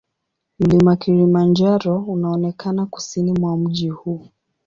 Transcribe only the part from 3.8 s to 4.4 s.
huu.